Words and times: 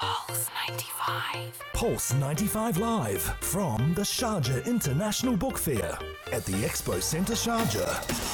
Pulse 0.00 0.48
95. 0.66 1.62
Pulse 1.74 2.14
95 2.14 2.78
Live 2.78 3.20
from 3.40 3.92
the 3.92 4.00
Sharjah 4.00 4.64
International 4.64 5.36
Book 5.36 5.58
Fair 5.58 5.98
at 6.32 6.42
the 6.46 6.54
Expo 6.64 7.02
Centre 7.02 7.34
Sharjah. 7.34 8.29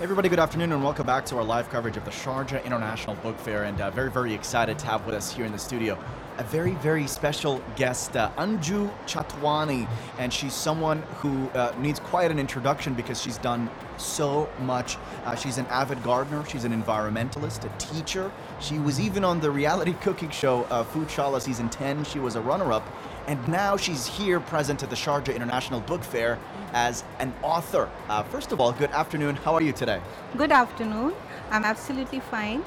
Everybody, 0.00 0.28
good 0.28 0.40
afternoon, 0.40 0.72
and 0.72 0.82
welcome 0.82 1.06
back 1.06 1.24
to 1.26 1.36
our 1.36 1.44
live 1.44 1.70
coverage 1.70 1.96
of 1.96 2.04
the 2.04 2.10
Sharjah 2.10 2.64
International 2.64 3.14
Book 3.14 3.38
Fair. 3.38 3.62
And 3.62 3.80
uh, 3.80 3.92
very, 3.92 4.10
very 4.10 4.34
excited 4.34 4.76
to 4.80 4.86
have 4.86 5.06
with 5.06 5.14
us 5.14 5.32
here 5.32 5.46
in 5.46 5.52
the 5.52 5.58
studio 5.58 5.96
a 6.38 6.42
very, 6.42 6.72
very 6.74 7.06
special 7.06 7.62
guest, 7.76 8.16
uh, 8.16 8.30
Anju 8.36 8.90
Chhatwani. 9.06 9.88
And 10.18 10.32
she's 10.32 10.52
someone 10.52 11.02
who 11.18 11.48
uh, 11.50 11.72
needs 11.78 12.00
quite 12.00 12.32
an 12.32 12.40
introduction 12.40 12.94
because 12.94 13.22
she's 13.22 13.38
done 13.38 13.70
so 13.96 14.48
much. 14.62 14.96
Uh, 15.24 15.36
she's 15.36 15.58
an 15.58 15.66
avid 15.66 16.02
gardener, 16.02 16.44
she's 16.44 16.64
an 16.64 16.72
environmentalist, 16.72 17.64
a 17.64 17.78
teacher. 17.78 18.32
She 18.60 18.80
was 18.80 18.98
even 18.98 19.24
on 19.24 19.40
the 19.40 19.50
reality 19.50 19.92
cooking 20.00 20.30
show 20.30 20.64
uh, 20.64 20.82
Food 20.82 21.06
Shala 21.06 21.40
season 21.40 21.68
10. 21.68 22.04
She 22.04 22.18
was 22.18 22.34
a 22.34 22.40
runner 22.40 22.72
up. 22.72 22.84
And 23.26 23.48
now 23.48 23.76
she's 23.76 24.06
here 24.06 24.38
present 24.38 24.82
at 24.82 24.90
the 24.90 24.96
Sharjah 24.96 25.34
International 25.34 25.80
Book 25.80 26.04
Fair 26.04 26.38
as 26.74 27.04
an 27.20 27.32
author. 27.42 27.88
Uh, 28.08 28.22
first 28.22 28.52
of 28.52 28.60
all, 28.60 28.72
good 28.72 28.90
afternoon. 28.90 29.36
How 29.36 29.54
are 29.54 29.62
you 29.62 29.72
today? 29.72 30.00
Good 30.36 30.52
afternoon. 30.52 31.14
I'm 31.50 31.64
absolutely 31.64 32.20
fine. 32.20 32.62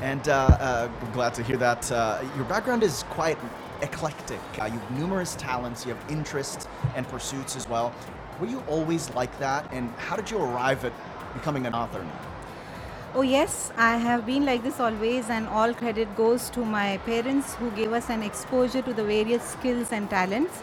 And 0.00 0.28
uh, 0.28 0.32
uh, 0.60 0.88
glad 1.12 1.34
to 1.34 1.42
hear 1.42 1.56
that. 1.56 1.90
Uh, 1.90 2.22
your 2.36 2.44
background 2.44 2.84
is 2.84 3.02
quite 3.10 3.38
eclectic. 3.82 4.38
Uh, 4.60 4.66
you 4.66 4.78
have 4.78 4.90
numerous 4.92 5.34
talents, 5.36 5.84
you 5.84 5.92
have 5.92 6.10
interests 6.10 6.68
and 6.94 7.08
pursuits 7.08 7.56
as 7.56 7.68
well. 7.68 7.92
Were 8.38 8.46
you 8.46 8.60
always 8.68 9.12
like 9.14 9.36
that? 9.40 9.68
And 9.72 9.90
how 9.96 10.14
did 10.14 10.30
you 10.30 10.38
arrive 10.38 10.84
at 10.84 10.92
becoming 11.34 11.66
an 11.66 11.74
author 11.74 12.02
now? 12.02 12.35
Oh, 13.18 13.22
yes, 13.22 13.72
I 13.78 13.96
have 13.96 14.26
been 14.26 14.44
like 14.44 14.62
this 14.62 14.78
always, 14.78 15.30
and 15.30 15.48
all 15.48 15.72
credit 15.72 16.14
goes 16.16 16.50
to 16.50 16.62
my 16.62 16.98
parents 17.06 17.54
who 17.54 17.70
gave 17.70 17.94
us 17.94 18.10
an 18.10 18.22
exposure 18.22 18.82
to 18.82 18.92
the 18.92 19.02
various 19.02 19.42
skills 19.42 19.90
and 19.90 20.10
talents. 20.10 20.58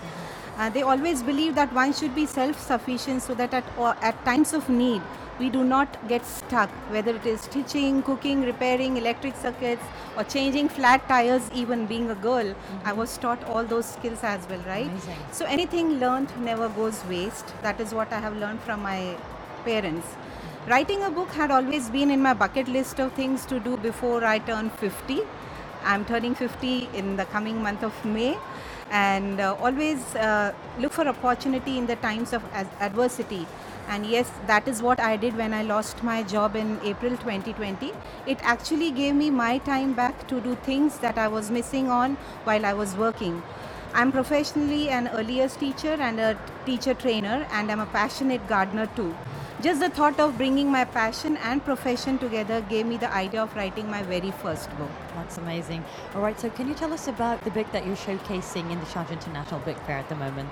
Uh, 0.59 0.69
they 0.69 0.83
always 0.83 1.23
believe 1.23 1.55
that 1.55 1.73
one 1.73 1.93
should 1.93 2.13
be 2.13 2.27
self 2.27 2.59
sufficient 2.59 3.23
so 3.23 3.33
that 3.33 3.55
at, 3.55 3.63
at 4.03 4.23
times 4.23 4.53
of 4.53 4.69
need, 4.69 5.01
we 5.39 5.49
do 5.49 5.63
not 5.63 5.97
get 6.07 6.23
stuck, 6.27 6.69
whether 6.91 7.15
it 7.15 7.25
is 7.25 7.41
stitching, 7.41 8.03
cooking, 8.03 8.43
repairing 8.43 8.97
electric 8.97 9.35
circuits, 9.35 9.81
or 10.15 10.23
changing 10.23 10.69
flat 10.69 11.07
tires, 11.07 11.49
even 11.55 11.87
being 11.87 12.11
a 12.11 12.15
girl. 12.27 12.45
Mm-hmm. 12.45 12.87
I 12.87 12.93
was 12.93 13.17
taught 13.17 13.43
all 13.45 13.63
those 13.63 13.87
skills 13.87 14.19
as 14.21 14.47
well, 14.47 14.61
right? 14.67 14.85
Amazing. 14.85 15.17
So 15.31 15.45
anything 15.47 15.99
learned 15.99 16.29
never 16.39 16.69
goes 16.69 17.03
waste. 17.05 17.51
That 17.63 17.79
is 17.79 17.95
what 17.95 18.13
I 18.13 18.19
have 18.19 18.37
learned 18.37 18.61
from 18.61 18.83
my 18.83 19.17
parents. 19.65 20.05
Writing 20.65 21.03
a 21.03 21.11
book 21.11 21.27
had 21.31 21.51
always 21.51 21.89
been 21.89 22.09
in 22.09 22.21
my 22.21 22.33
bucket 22.33 22.69
list 22.69 22.97
of 22.97 23.11
things 23.11 23.45
to 23.47 23.59
do 23.59 23.75
before 23.75 24.23
I 24.23 24.39
turned 24.39 24.71
50. 24.71 25.19
I'm 25.83 26.05
turning 26.05 26.35
50 26.35 26.87
in 26.93 27.17
the 27.17 27.25
coming 27.25 27.61
month 27.61 27.83
of 27.83 27.93
May. 28.05 28.37
And 28.89 29.41
uh, 29.41 29.57
always 29.59 30.15
uh, 30.15 30.53
look 30.79 30.93
for 30.93 31.05
opportunity 31.05 31.77
in 31.77 31.85
the 31.85 31.97
times 31.97 32.31
of 32.31 32.41
adversity. 32.79 33.45
And 33.89 34.05
yes 34.05 34.31
that 34.47 34.65
is 34.65 34.81
what 34.81 35.01
i 35.01 35.17
did 35.17 35.35
when 35.35 35.53
i 35.53 35.61
lost 35.61 36.01
my 36.03 36.23
job 36.23 36.55
in 36.55 36.79
april 36.83 37.17
2020 37.17 37.91
it 38.25 38.39
actually 38.41 38.91
gave 38.91 39.13
me 39.13 39.29
my 39.29 39.57
time 39.57 39.91
back 39.91 40.25
to 40.29 40.39
do 40.39 40.55
things 40.55 40.99
that 40.99 41.17
i 41.17 41.27
was 41.27 41.51
missing 41.51 41.89
on 41.89 42.15
while 42.45 42.65
i 42.65 42.71
was 42.71 42.95
working. 42.95 43.43
I'm 43.93 44.13
professionally 44.13 44.87
an 44.87 45.09
early 45.09 45.33
years 45.33 45.57
teacher 45.57 45.97
and 45.99 46.17
a 46.21 46.39
teacher 46.65 46.93
trainer 46.93 47.45
and 47.51 47.69
i'm 47.69 47.81
a 47.81 47.85
passionate 47.87 48.47
gardener 48.47 48.87
too 48.95 49.13
just 49.63 49.79
the 49.79 49.89
thought 49.89 50.19
of 50.19 50.37
bringing 50.37 50.69
my 50.69 50.83
passion 50.83 51.37
and 51.37 51.63
profession 51.63 52.17
together 52.17 52.59
gave 52.69 52.85
me 52.85 52.97
the 52.97 53.09
idea 53.13 53.41
of 53.41 53.55
writing 53.55 53.89
my 53.89 54.03
very 54.03 54.31
first 54.31 54.69
book 54.77 54.91
That's 55.15 55.37
amazing. 55.37 55.85
All 56.13 56.21
right, 56.21 56.37
so 56.37 56.49
can 56.49 56.67
you 56.67 56.73
tell 56.73 56.91
us 56.91 57.07
about 57.07 57.41
the 57.45 57.51
book 57.51 57.71
that 57.71 57.85
you're 57.85 57.95
showcasing 57.95 58.71
in 58.71 58.79
the 58.79 58.85
Sharjah 58.85 59.11
International 59.11 59.61
Book 59.61 59.77
Fair 59.85 59.99
at 59.99 60.09
the 60.09 60.15
moment? 60.15 60.49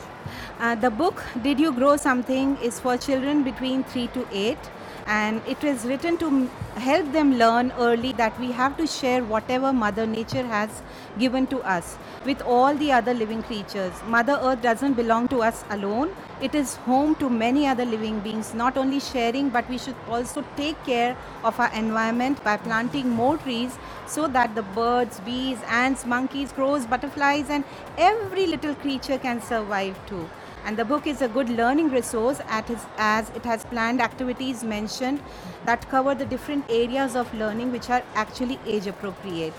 Uh, 0.60 0.76
the 0.76 0.90
book 0.90 1.24
Did 1.42 1.60
You 1.60 1.74
Grow 1.74 1.98
Something 1.98 2.56
is 2.58 2.80
for 2.80 2.96
children 2.96 3.44
between 3.44 3.84
3 3.84 4.08
to 4.20 4.26
8 4.32 4.58
and 5.06 5.42
it 5.48 5.62
was 5.64 5.86
written 5.86 6.18
to 6.18 6.50
help 6.76 7.12
them 7.12 7.34
learn 7.38 7.72
early 7.78 8.14
that 8.14 8.40
we 8.40 8.52
have 8.52 8.78
to 8.78 8.88
share 8.88 9.24
whatever 9.24 9.72
mother 9.74 10.06
nature 10.06 10.46
has 10.46 10.82
given 11.20 11.48
to 11.48 11.60
us 11.62 11.98
with 12.26 12.42
all 12.42 12.76
the 12.76 12.92
other 12.92 13.14
living 13.14 13.44
creatures. 13.44 13.94
Mother 14.08 14.40
earth 14.42 14.62
doesn't 14.62 14.94
belong 14.94 15.28
to 15.30 15.42
us 15.42 15.64
alone. 15.70 16.12
It 16.42 16.56
is 16.56 16.76
home 16.76 17.16
to 17.16 17.30
many 17.30 17.68
other 17.68 17.86
living 17.86 18.20
beings 18.20 18.54
not 18.54 18.78
only 18.78 19.00
sharing 19.00 19.50
but 19.50 19.70
we 19.70 19.78
should 19.78 19.96
also 20.10 20.44
take 20.56 20.84
care 20.86 21.16
of 21.44 21.60
our 21.60 21.72
environment 21.74 22.44
by 22.44 22.58
planting 22.58 23.10
more 23.10 23.38
trees 23.38 23.78
so 24.08 24.28
that 24.28 24.56
the 24.56 24.64
birds 24.64 25.20
bees 25.22 25.60
ants 25.68 26.06
monkeys 26.06 26.52
crows 26.52 26.86
butterflies 26.86 27.50
and 27.50 27.64
every 27.98 28.48
little 28.48 28.76
creature 28.76 29.18
can 29.18 29.42
survive 29.42 29.98
too 30.08 30.28
and 30.66 30.78
the 30.78 30.86
book 30.86 31.08
is 31.08 31.22
a 31.22 31.28
good 31.28 31.50
learning 31.50 31.90
resource 31.90 32.40
his, 32.68 32.86
as 32.98 33.30
it 33.32 33.44
has 33.44 33.66
planned 33.66 34.02
activities 34.02 34.64
mentioned 34.64 35.22
that 35.66 35.88
cover 35.90 36.14
the 36.16 36.26
different 36.26 36.66
areas 36.70 37.16
of 37.16 37.34
learning 37.34 37.72
which 37.72 37.90
are 37.90 38.04
actually 38.16 38.60
age 38.66 38.88
appropriate. 38.88 39.54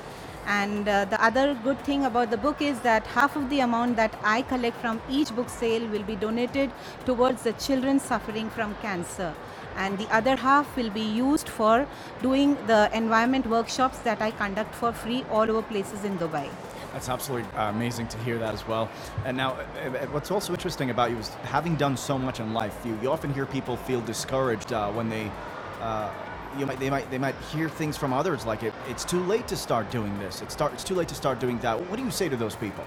And 0.46 0.88
uh, 0.88 1.04
the 1.04 1.22
other 1.24 1.54
good 1.62 1.78
thing 1.84 2.04
about 2.04 2.30
the 2.30 2.36
book 2.36 2.60
is 2.60 2.80
that 2.80 3.06
half 3.06 3.36
of 3.36 3.48
the 3.48 3.60
amount 3.60 3.96
that 3.96 4.12
i 4.24 4.42
collect 4.42 4.76
from 4.80 5.00
each 5.08 5.34
book 5.36 5.48
sale 5.48 5.86
will 5.88 6.02
be 6.02 6.16
donated 6.16 6.72
towards 7.04 7.42
the 7.42 7.52
children 7.52 8.00
suffering 8.00 8.50
from 8.50 8.74
cancer. 8.82 9.32
And 9.76 9.96
the 9.98 10.08
other 10.14 10.36
half 10.36 10.76
will 10.76 10.90
be 10.90 11.00
used 11.00 11.48
for 11.48 11.86
doing 12.22 12.56
the 12.66 12.90
environment 12.92 13.46
workshops 13.46 13.98
that 14.00 14.20
i 14.20 14.30
conduct 14.32 14.74
for 14.74 14.92
free 14.92 15.24
all 15.30 15.50
over 15.50 15.62
places 15.62 16.04
in 16.04 16.18
dubai 16.18 16.48
That's 16.92 17.08
absolutely 17.08 17.50
uh, 17.56 17.70
amazing 17.70 18.08
to 18.08 18.18
hear 18.18 18.38
that 18.38 18.52
as 18.52 18.66
well. 18.68 18.90
And 19.24 19.36
now, 19.36 19.52
uh, 19.52 19.88
uh, 19.88 20.06
what's 20.08 20.30
also 20.30 20.52
interesting 20.52 20.90
about 20.90 21.10
you 21.10 21.16
is 21.16 21.28
having 21.44 21.74
done 21.76 21.96
so 21.96 22.18
much 22.18 22.38
in 22.38 22.52
life, 22.52 22.76
you, 22.84 22.98
you 23.02 23.10
often 23.10 23.32
hear 23.32 23.46
people 23.46 23.76
feel 23.76 24.00
discouraged 24.02 24.72
uh, 24.72 24.90
when 24.92 25.08
they. 25.08 25.30
Uh, 25.80 26.10
you 26.58 26.66
might, 26.66 26.78
they 26.78 26.90
might 26.90 27.10
they 27.10 27.16
might 27.16 27.34
hear 27.50 27.66
things 27.70 27.96
from 27.96 28.12
others 28.12 28.44
like 28.44 28.62
it, 28.62 28.74
it's 28.86 29.06
too 29.06 29.20
late 29.20 29.48
to 29.48 29.56
start 29.56 29.90
doing 29.90 30.16
this. 30.18 30.42
It 30.42 30.52
start, 30.52 30.74
it's 30.74 30.84
too 30.84 30.94
late 30.94 31.08
to 31.08 31.14
start 31.14 31.40
doing 31.40 31.58
that. 31.60 31.80
What 31.88 31.96
do 31.96 32.04
you 32.04 32.10
say 32.10 32.28
to 32.28 32.36
those 32.36 32.54
people? 32.54 32.84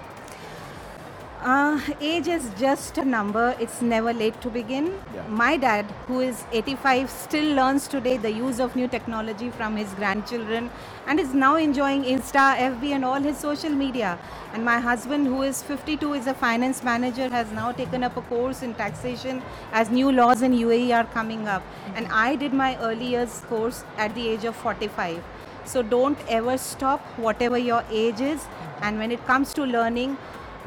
Uh, 1.42 1.78
age 2.00 2.26
is 2.28 2.50
just 2.58 2.96
a 2.98 3.04
number. 3.04 3.54
It's 3.60 3.82
never 3.82 4.12
late 4.12 4.40
to 4.40 4.48
begin. 4.48 4.86
Yeah. 5.14 5.26
My 5.28 5.56
dad, 5.56 5.84
who 6.06 6.20
is 6.20 6.44
85, 6.50 7.10
still 7.10 7.54
learns 7.54 7.86
today 7.86 8.16
the 8.16 8.32
use 8.32 8.58
of 8.58 8.74
new 8.74 8.88
technology 8.88 9.50
from 9.50 9.76
his 9.76 9.92
grandchildren 9.94 10.70
and 11.06 11.20
is 11.20 11.34
now 11.34 11.56
enjoying 11.56 12.04
Insta, 12.04 12.56
FB, 12.56 12.90
and 12.90 13.04
all 13.04 13.20
his 13.20 13.36
social 13.36 13.70
media. 13.70 14.18
And 14.54 14.64
my 14.64 14.80
husband, 14.80 15.26
who 15.26 15.42
is 15.42 15.62
52, 15.62 16.14
is 16.14 16.26
a 16.26 16.34
finance 16.34 16.82
manager, 16.82 17.28
has 17.28 17.52
now 17.52 17.70
taken 17.70 18.02
up 18.02 18.16
a 18.16 18.22
course 18.22 18.62
in 18.62 18.74
taxation 18.74 19.42
as 19.72 19.90
new 19.90 20.10
laws 20.10 20.42
in 20.42 20.52
UAE 20.52 20.96
are 20.96 21.04
coming 21.04 21.46
up. 21.46 21.62
And 21.94 22.08
I 22.08 22.36
did 22.36 22.54
my 22.54 22.76
early 22.78 23.06
years 23.06 23.42
course 23.48 23.84
at 23.98 24.14
the 24.14 24.26
age 24.26 24.44
of 24.44 24.56
45. 24.56 25.22
So 25.64 25.82
don't 25.82 26.18
ever 26.28 26.56
stop, 26.56 27.00
whatever 27.18 27.58
your 27.58 27.84
age 27.90 28.20
is. 28.20 28.46
And 28.80 28.98
when 28.98 29.12
it 29.12 29.24
comes 29.26 29.52
to 29.54 29.64
learning, 29.64 30.16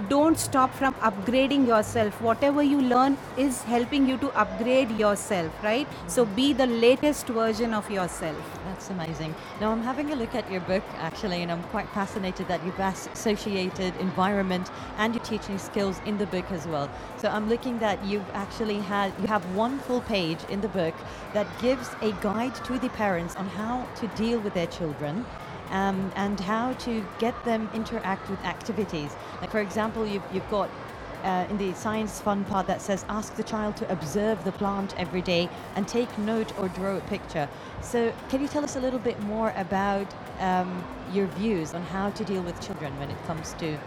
don't 0.07 0.37
stop 0.37 0.73
from 0.73 0.93
upgrading 0.95 1.67
yourself 1.67 2.21
whatever 2.21 2.63
you 2.63 2.81
learn 2.81 3.17
is 3.37 3.63
helping 3.63 4.07
you 4.07 4.17
to 4.17 4.29
upgrade 4.45 4.91
yourself 4.91 5.63
right 5.63 5.87
so 6.07 6.25
be 6.25 6.53
the 6.53 6.67
latest 6.67 7.27
version 7.27 7.73
of 7.73 7.89
yourself 7.91 8.59
That's 8.65 8.89
amazing. 8.91 9.35
Now, 9.59 9.71
I'm 9.71 9.81
having 9.81 10.11
a 10.11 10.15
look 10.15 10.35
at 10.35 10.49
your 10.51 10.61
book 10.61 10.83
actually, 10.97 11.41
and 11.41 11.51
I'm 11.51 11.63
quite 11.63 11.89
fascinated 11.89 12.47
that 12.47 12.63
you've 12.65 12.79
associated 12.79 13.95
environment 13.97 14.69
and 14.97 15.15
your 15.15 15.23
teaching 15.23 15.57
skills 15.57 15.99
in 16.05 16.17
the 16.17 16.27
book 16.27 16.51
as 16.51 16.67
well. 16.67 16.89
So, 17.17 17.29
I'm 17.29 17.49
looking 17.49 17.79
that 17.79 18.03
you've 18.05 18.29
actually 18.33 18.79
had, 18.79 19.11
you 19.19 19.27
have 19.27 19.43
one 19.55 19.79
full 19.79 20.01
page 20.01 20.39
in 20.49 20.61
the 20.61 20.69
book 20.69 20.93
that 21.33 21.47
gives 21.61 21.89
a 22.01 22.11
guide 22.21 22.55
to 22.65 22.77
the 22.79 22.89
parents 22.89 23.35
on 23.35 23.47
how 23.47 23.87
to 23.95 24.07
deal 24.09 24.39
with 24.39 24.53
their 24.53 24.67
children. 24.67 25.25
Um, 25.71 26.11
and 26.15 26.39
how 26.39 26.73
to 26.73 27.05
get 27.19 27.35
them 27.45 27.69
interact 27.73 28.29
with 28.29 28.39
activities. 28.43 29.15
Like, 29.39 29.51
for 29.51 29.59
example, 29.59 30.07
you've, 30.07 30.23
you've 30.33 30.49
got 30.49 30.69
uh, 31.23 31.45
in 31.49 31.57
the 31.57 31.73
science 31.73 32.19
fun 32.19 32.45
part 32.45 32.67
that 32.67 32.81
says 32.81 33.05
ask 33.09 33.35
the 33.35 33.43
child 33.43 33.75
to 33.77 33.91
observe 33.91 34.43
the 34.45 34.51
plant 34.53 34.97
every 34.97 35.21
day 35.21 35.49
and 35.75 35.87
take 35.87 36.17
note 36.17 36.57
or 36.57 36.69
draw 36.69 36.95
a 36.95 37.01
picture. 37.01 37.47
So, 37.81 38.13
can 38.29 38.41
you 38.41 38.47
tell 38.47 38.63
us 38.63 38.75
a 38.75 38.79
little 38.79 38.99
bit 38.99 39.19
more 39.23 39.53
about 39.57 40.07
um, 40.39 40.83
your 41.11 41.27
views 41.27 41.73
on 41.73 41.81
how 41.83 42.09
to 42.11 42.23
deal 42.23 42.41
with 42.41 42.59
children 42.65 42.97
when 42.99 43.09
it 43.09 43.17
comes 43.25 43.53
to 43.55 43.77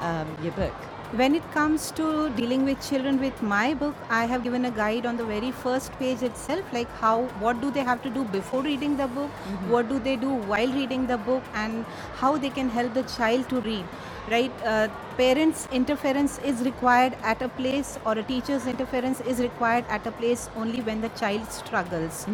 um, 0.00 0.36
your 0.42 0.52
book? 0.52 0.74
When 1.12 1.34
it 1.34 1.50
comes 1.52 1.90
to 1.92 2.28
dealing 2.36 2.64
with 2.64 2.78
children 2.86 3.18
with 3.18 3.42
my 3.42 3.72
book 3.72 3.94
i 4.10 4.24
have 4.26 4.42
given 4.44 4.66
a 4.66 4.70
guide 4.70 5.06
on 5.06 5.16
the 5.16 5.24
very 5.24 5.50
first 5.50 5.90
page 5.98 6.22
itself 6.22 6.72
like 6.72 6.90
how 7.00 7.22
what 7.44 7.60
do 7.62 7.70
they 7.70 7.80
have 7.80 8.02
to 8.02 8.10
do 8.10 8.24
before 8.24 8.62
reading 8.62 8.96
the 8.98 9.06
book 9.08 9.30
what 9.74 9.88
do 9.88 9.98
they 9.98 10.16
do 10.16 10.34
while 10.52 10.74
reading 10.80 11.06
the 11.06 11.16
book 11.28 11.42
and 11.54 11.86
how 12.16 12.36
they 12.36 12.50
can 12.50 12.68
help 12.68 12.92
the 12.92 13.02
child 13.04 13.48
to 13.48 13.62
read 13.62 13.84
right 14.30 14.52
uh, 14.66 14.86
parents 15.16 15.66
interference 15.72 16.38
is 16.40 16.60
required 16.60 17.16
at 17.22 17.40
a 17.40 17.48
place 17.60 17.98
or 18.04 18.12
a 18.18 18.22
teacher's 18.22 18.66
interference 18.66 19.22
is 19.22 19.40
required 19.40 19.86
at 19.88 20.06
a 20.06 20.12
place 20.12 20.50
only 20.56 20.82
when 20.82 21.00
the 21.00 21.08
child 21.22 21.50
struggles 21.50 22.26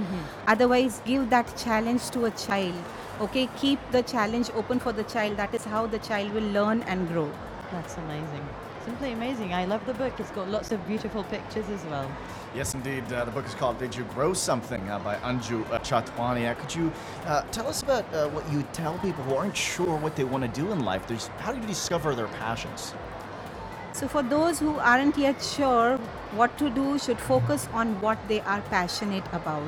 otherwise 0.49 1.00
give 1.05 1.31
that 1.31 1.56
challenge 1.56 2.11
to 2.11 2.25
a 2.25 2.31
child 2.32 2.75
Okay, 3.20 3.49
keep 3.59 3.79
the 3.93 4.03
challenge 4.03 4.50
open 4.56 4.81
for 4.81 4.93
the 4.93 5.05
child. 5.05 5.37
That 5.37 5.55
is 5.55 5.65
how 5.65 5.87
the 5.87 6.00
child 6.00 6.32
will 6.32 6.50
learn 6.50 6.82
and 6.82 7.06
grow. 7.06 7.31
That's 7.70 7.97
amazing. 7.97 8.49
Simply 8.84 9.12
amazing. 9.12 9.54
I 9.54 9.64
love 9.64 9.86
the 9.86 9.94
book. 9.94 10.12
It's 10.20 10.31
got 10.32 10.50
lots 10.50 10.70
of 10.70 10.86
beautiful 10.86 11.25
pictures 11.25 11.70
as 11.70 11.82
well. 11.84 12.10
Yes, 12.54 12.75
indeed. 12.75 13.10
Uh, 13.10 13.25
the 13.25 13.31
book 13.31 13.46
is 13.46 13.54
called 13.54 13.78
Did 13.78 13.96
You 13.96 14.04
Grow 14.04 14.34
Something 14.34 14.86
uh, 14.90 14.98
by 14.98 15.16
Anju 15.16 15.64
uh, 15.70 15.78
Chhatwani. 15.78 16.50
Uh, 16.50 16.54
could 16.54 16.75
you 16.75 16.92
uh, 17.25 17.40
tell 17.50 17.66
us 17.66 17.82
about 17.82 18.04
uh, 18.12 18.28
what 18.28 18.50
you 18.52 18.62
tell 18.75 18.98
people 18.98 19.25
who 19.25 19.36
aren't 19.36 19.56
sure 19.56 19.96
what 19.96 20.16
they 20.16 20.25
want 20.25 20.44
to 20.44 20.60
do 20.60 20.70
in 20.70 20.84
life? 20.84 21.06
There's, 21.06 21.28
how 21.38 21.52
do 21.52 21.60
you 21.62 21.66
discover 21.66 22.14
their 22.14 22.28
passions? 22.28 22.94
So, 23.92 24.06
for 24.06 24.22
those 24.22 24.58
who 24.58 24.76
aren't 24.76 25.16
yet 25.16 25.42
sure 25.42 25.96
what 26.32 26.58
to 26.58 26.69
do, 26.69 26.98
should 26.98 27.19
focus 27.19 27.69
on 27.72 27.98
what 28.02 28.19
they 28.28 28.40
are 28.42 28.60
passionate 28.62 29.25
about. 29.32 29.62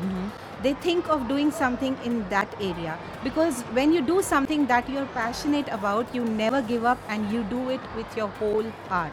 They 0.62 0.72
think 0.74 1.08
of 1.08 1.28
doing 1.28 1.50
something 1.50 1.96
in 2.04 2.28
that 2.30 2.48
area 2.60 2.98
because 3.22 3.60
when 3.78 3.92
you 3.92 4.00
do 4.00 4.22
something 4.22 4.66
that 4.66 4.88
you're 4.88 5.06
passionate 5.06 5.68
about, 5.68 6.14
you 6.14 6.24
never 6.24 6.62
give 6.62 6.84
up 6.84 6.98
and 7.08 7.30
you 7.30 7.42
do 7.44 7.70
it 7.70 7.80
with 7.94 8.16
your 8.16 8.28
whole 8.28 8.64
heart. 8.88 9.12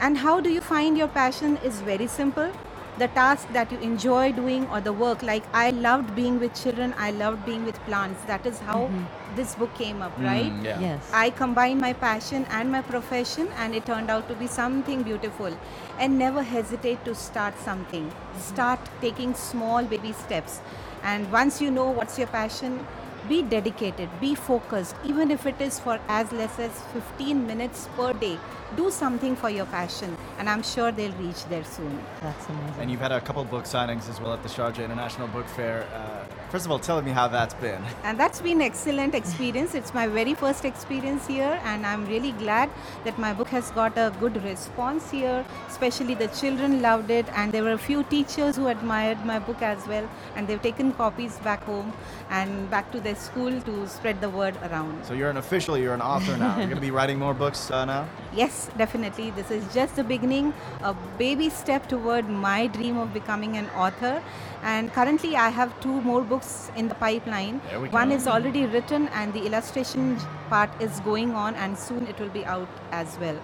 And 0.00 0.18
how 0.18 0.40
do 0.40 0.50
you 0.50 0.60
find 0.60 0.98
your 0.98 1.08
passion 1.08 1.58
is 1.58 1.80
very 1.80 2.06
simple. 2.06 2.52
The 2.98 3.06
task 3.08 3.48
that 3.52 3.70
you 3.70 3.78
enjoy 3.78 4.32
doing 4.32 4.66
or 4.70 4.80
the 4.80 4.92
work, 4.92 5.22
like 5.22 5.44
I 5.52 5.70
loved 5.70 6.14
being 6.16 6.40
with 6.40 6.54
children, 6.60 6.94
I 6.98 7.12
loved 7.12 7.46
being 7.46 7.64
with 7.64 7.78
plants. 7.84 8.24
That 8.24 8.44
is 8.44 8.58
how 8.58 8.90
this 9.36 9.54
book 9.54 9.72
came 9.76 10.02
up, 10.02 10.18
right? 10.18 10.52
Mm, 10.52 10.64
yeah. 10.64 10.80
Yes. 10.80 11.10
I 11.12 11.30
combined 11.30 11.80
my 11.80 11.92
passion 11.92 12.44
and 12.50 12.72
my 12.72 12.82
profession, 12.82 13.48
and 13.58 13.74
it 13.74 13.86
turned 13.86 14.10
out 14.10 14.28
to 14.28 14.34
be 14.34 14.48
something 14.48 15.04
beautiful. 15.04 15.56
And 15.98 16.18
never 16.18 16.42
hesitate 16.42 17.04
to 17.04 17.14
start 17.14 17.54
something. 17.60 18.10
Start 18.40 18.80
taking 19.00 19.34
small 19.34 19.84
baby 19.84 20.12
steps. 20.12 20.60
And 21.04 21.30
once 21.30 21.60
you 21.60 21.70
know 21.70 21.90
what's 21.90 22.18
your 22.18 22.26
passion, 22.28 22.84
be 23.28 23.42
dedicated, 23.42 24.08
be 24.20 24.34
focused, 24.34 24.96
even 25.04 25.30
if 25.30 25.46
it 25.46 25.60
is 25.60 25.78
for 25.78 26.00
as 26.08 26.32
less 26.32 26.58
as 26.58 26.70
15 26.92 27.46
minutes 27.46 27.88
per 27.96 28.12
day. 28.12 28.38
Do 28.76 28.90
something 28.90 29.36
for 29.36 29.50
your 29.50 29.66
passion, 29.66 30.16
and 30.38 30.48
I'm 30.48 30.62
sure 30.62 30.92
they'll 30.92 31.12
reach 31.12 31.44
there 31.46 31.64
soon. 31.64 31.98
That's 32.20 32.48
amazing. 32.48 32.74
And 32.80 32.90
you've 32.90 33.00
had 33.00 33.12
a 33.12 33.20
couple 33.20 33.44
book 33.44 33.64
signings 33.64 34.08
as 34.08 34.20
well 34.20 34.32
at 34.32 34.42
the 34.42 34.48
Sharjah 34.48 34.84
International 34.84 35.28
Book 35.28 35.46
Fair. 35.46 35.86
Uh, 35.94 36.17
first 36.50 36.64
of 36.64 36.70
all, 36.72 36.78
tell 36.78 37.00
me 37.02 37.10
how 37.10 37.28
that's 37.28 37.54
been. 37.54 37.82
and 38.04 38.18
that's 38.18 38.40
been 38.40 38.60
excellent 38.62 39.14
experience 39.14 39.74
it's 39.74 39.92
my 39.94 40.06
very 40.06 40.34
first 40.34 40.64
experience 40.64 41.26
here 41.26 41.60
and 41.64 41.86
i'm 41.86 42.06
really 42.06 42.32
glad 42.32 42.70
that 43.04 43.18
my 43.18 43.32
book 43.32 43.48
has 43.48 43.70
got 43.72 43.96
a 43.98 44.12
good 44.20 44.42
response 44.44 45.10
here 45.10 45.44
especially 45.68 46.14
the 46.14 46.28
children 46.28 46.80
loved 46.82 47.10
it 47.10 47.26
and 47.34 47.52
there 47.52 47.62
were 47.62 47.72
a 47.72 47.78
few 47.78 48.02
teachers 48.04 48.56
who 48.56 48.68
admired 48.68 49.24
my 49.24 49.38
book 49.38 49.60
as 49.62 49.86
well 49.86 50.08
and 50.36 50.46
they've 50.48 50.62
taken 50.62 50.92
copies 50.92 51.36
back 51.40 51.62
home 51.64 51.92
and 52.30 52.70
back 52.70 52.90
to 52.92 53.00
their 53.00 53.14
school 53.14 53.60
to 53.62 53.88
spread 53.88 54.20
the 54.20 54.28
word 54.30 54.56
around 54.70 55.04
So 55.04 55.14
you're 55.14 55.30
an 55.30 55.36
official, 55.38 55.76
you're 55.78 55.94
an 55.94 56.02
author 56.02 56.36
now. 56.36 56.56
You're 56.56 56.66
going 56.66 56.76
to 56.76 56.80
be 56.80 56.90
writing 56.90 57.18
more 57.18 57.34
books 57.34 57.70
uh, 57.70 57.84
now? 57.84 58.06
Yes, 58.34 58.70
definitely. 58.76 59.30
This 59.30 59.50
is 59.50 59.72
just 59.74 59.96
the 59.96 60.04
beginning, 60.04 60.52
a 60.82 60.94
baby 61.18 61.48
step 61.48 61.88
toward 61.88 62.28
my 62.28 62.66
dream 62.66 62.98
of 62.98 63.12
becoming 63.14 63.56
an 63.56 63.68
author. 63.70 64.22
And 64.62 64.92
currently, 64.92 65.34
I 65.36 65.48
have 65.48 65.78
two 65.80 66.00
more 66.02 66.22
books 66.22 66.70
in 66.76 66.88
the 66.88 66.94
pipeline. 66.94 67.60
One 67.90 68.12
is 68.12 68.26
already 68.26 68.66
written, 68.66 69.08
and 69.08 69.32
the 69.32 69.46
illustration 69.46 70.18
part 70.50 70.70
is 70.80 71.00
going 71.00 71.34
on, 71.34 71.54
and 71.54 71.78
soon 71.78 72.06
it 72.06 72.18
will 72.20 72.28
be 72.28 72.44
out 72.44 72.68
as 72.92 73.18
well. 73.18 73.40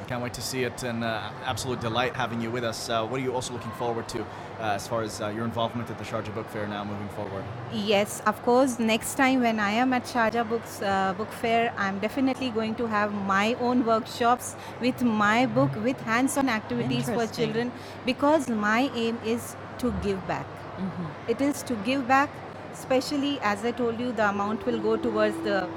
I 0.00 0.04
can't 0.06 0.22
wait 0.22 0.34
to 0.34 0.42
see 0.42 0.64
it 0.64 0.82
and 0.82 1.02
uh, 1.02 1.30
absolute 1.44 1.80
delight 1.80 2.14
having 2.14 2.40
you 2.40 2.50
with 2.50 2.64
us. 2.64 2.90
Uh, 2.90 3.06
what 3.06 3.20
are 3.20 3.22
you 3.22 3.34
also 3.34 3.52
looking 3.54 3.70
forward 3.72 4.06
to 4.08 4.20
uh, 4.20 4.78
as 4.78 4.86
far 4.86 5.02
as 5.02 5.20
uh, 5.20 5.28
your 5.28 5.44
involvement 5.44 5.88
at 5.88 5.98
the 5.98 6.04
Sharjah 6.04 6.34
Book 6.34 6.48
Fair 6.50 6.66
now 6.66 6.84
moving 6.84 7.08
forward? 7.10 7.44
Yes, 7.72 8.22
of 8.26 8.42
course. 8.42 8.78
Next 8.78 9.14
time 9.14 9.40
when 9.40 9.58
I 9.58 9.70
am 9.70 9.92
at 9.92 10.04
Sharjah 10.04 10.48
Books 10.48 10.82
uh, 10.82 11.14
Book 11.16 11.32
Fair, 11.32 11.72
I'm 11.78 11.98
definitely 12.00 12.50
going 12.50 12.74
to 12.76 12.86
have 12.86 13.14
my 13.14 13.54
own 13.60 13.86
workshops 13.86 14.56
with 14.80 15.02
my 15.02 15.46
book, 15.46 15.70
with 15.82 16.00
hands-on 16.00 16.48
activities 16.48 17.08
for 17.08 17.26
children, 17.26 17.72
because 18.04 18.48
my 18.48 18.90
aim 18.94 19.18
is 19.24 19.56
to 19.78 19.92
give 20.02 20.26
back. 20.26 20.46
Mm-hmm. 20.76 21.06
It 21.28 21.40
is 21.40 21.62
to 21.62 21.74
give 21.76 22.06
back, 22.06 22.30
especially 22.72 23.40
as 23.40 23.64
I 23.64 23.72
told 23.72 23.98
you, 23.98 24.12
the 24.12 24.28
amount 24.28 24.66
will 24.66 24.78
go 24.78 24.96
towards 24.96 25.36
the 25.44 25.68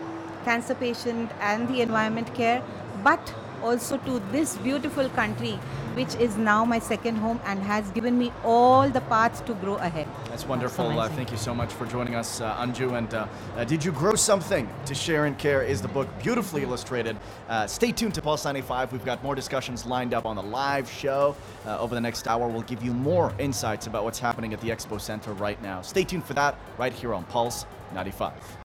cancer 0.43 0.75
patient 0.75 1.31
and 1.39 1.67
the 1.67 1.81
environment 1.81 2.33
care, 2.33 2.61
but 3.03 3.33
also 3.67 3.97
to 3.97 4.19
this 4.31 4.55
beautiful 4.57 5.09
country, 5.09 5.55
which 5.99 6.15
is 6.15 6.37
now 6.37 6.63
my 6.63 6.79
second 6.79 7.15
home 7.17 7.39
and 7.45 7.61
has 7.61 7.89
given 7.91 8.17
me 8.17 8.31
all 8.43 8.89
the 8.89 9.01
paths 9.01 9.41
to 9.41 9.53
grow 9.55 9.75
ahead. 9.75 10.07
That's 10.29 10.45
wonderful. 10.45 10.99
uh, 10.99 11.09
thank 11.09 11.31
you 11.31 11.37
so 11.37 11.53
much 11.53 11.73
for 11.73 11.85
joining 11.85 12.15
us, 12.15 12.39
uh, 12.39 12.55
Anju. 12.63 12.97
And 12.97 13.13
uh, 13.13 13.27
uh, 13.57 13.65
Did 13.65 13.83
You 13.83 13.91
Grow 13.91 14.15
Something? 14.15 14.69
To 14.85 14.95
Share 14.95 15.25
and 15.25 15.37
Care 15.37 15.63
is 15.63 15.81
the 15.81 15.89
book, 15.89 16.07
beautifully 16.23 16.63
illustrated. 16.63 17.17
Uh, 17.49 17.67
stay 17.67 17.91
tuned 17.91 18.13
to 18.15 18.21
Pulse 18.21 18.45
95. 18.45 18.93
We've 18.93 19.03
got 19.03 19.21
more 19.21 19.35
discussions 19.35 19.85
lined 19.85 20.13
up 20.13 20.25
on 20.25 20.35
the 20.37 20.43
live 20.43 20.89
show. 20.89 21.35
Uh, 21.65 21.77
over 21.79 21.93
the 21.93 22.01
next 22.01 22.27
hour, 22.27 22.47
we'll 22.47 22.61
give 22.73 22.81
you 22.83 22.93
more 22.93 23.33
insights 23.37 23.87
about 23.87 24.05
what's 24.05 24.19
happening 24.19 24.53
at 24.53 24.61
the 24.61 24.69
Expo 24.69 24.99
Center 25.01 25.33
right 25.33 25.61
now. 25.61 25.81
Stay 25.81 26.05
tuned 26.05 26.23
for 26.23 26.35
that 26.35 26.57
right 26.77 26.93
here 26.93 27.13
on 27.13 27.25
Pulse 27.25 27.65
95. 27.93 28.31